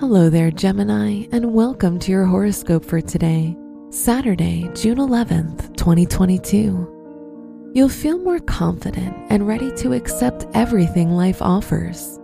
[0.00, 3.56] Hello there, Gemini, and welcome to your horoscope for today,
[3.90, 7.72] Saturday, June 11th, 2022.
[7.74, 12.20] You'll feel more confident and ready to accept everything life offers.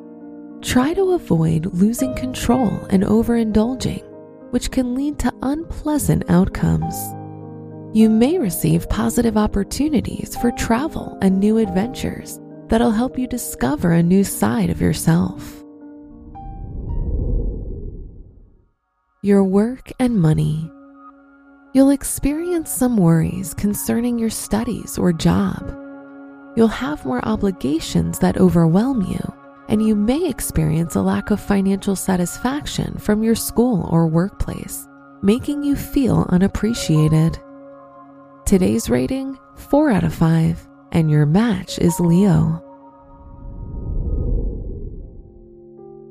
[0.63, 4.05] Try to avoid losing control and overindulging,
[4.53, 6.95] which can lead to unpleasant outcomes.
[7.93, 12.39] You may receive positive opportunities for travel and new adventures
[12.69, 15.64] that'll help you discover a new side of yourself.
[19.25, 20.71] Your work and money.
[21.73, 25.75] You'll experience some worries concerning your studies or job.
[26.57, 29.33] You'll have more obligations that overwhelm you,
[29.71, 34.87] and you may experience a lack of financial satisfaction from your school or workplace,
[35.23, 37.39] making you feel unappreciated.
[38.45, 42.61] Today's rating 4 out of 5, and your match is Leo.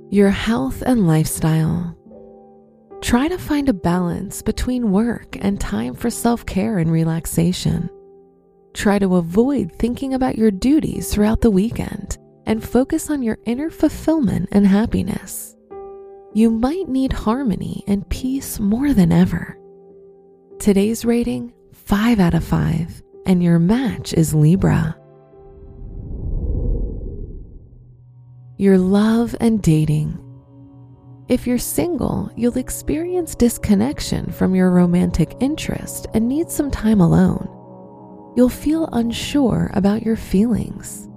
[0.09, 1.95] Your health and lifestyle.
[3.04, 7.90] Try to find a balance between work and time for self care and relaxation.
[8.73, 13.70] Try to avoid thinking about your duties throughout the weekend and focus on your inner
[13.70, 15.54] fulfillment and happiness.
[16.34, 19.58] You might need harmony and peace more than ever.
[20.59, 24.96] Today's rating 5 out of 5, and your match is Libra.
[28.58, 30.18] Your love and dating.
[31.34, 37.50] If you're single, you'll experience disconnection from your romantic interest and need some time alone.
[38.38, 41.09] You'll feel unsure about your feelings.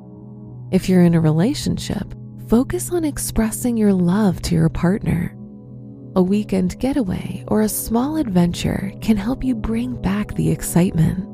[0.72, 2.14] If you're in a relationship,
[2.48, 5.36] focus on expressing your love to your partner.
[6.16, 11.28] A weekend getaway or a small adventure can help you bring back the excitement.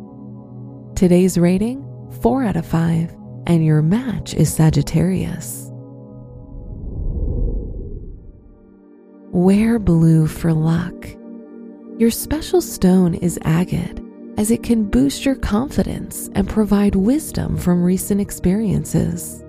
[0.97, 1.87] Today's rating
[2.21, 3.15] 4 out of 5,
[3.47, 5.72] and your match is Sagittarius.
[9.33, 11.09] Wear blue for luck.
[11.97, 13.99] Your special stone is agate,
[14.37, 19.43] as it can boost your confidence and provide wisdom from recent experiences.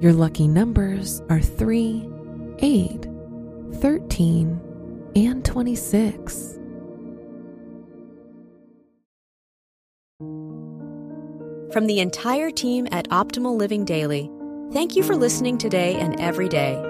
[0.00, 2.08] Your lucky numbers are 3,
[2.60, 3.08] 8,
[3.80, 4.60] 13,
[5.16, 6.60] and 26.
[11.72, 14.30] From the entire team at Optimal Living Daily,
[14.72, 16.89] thank you for listening today and every day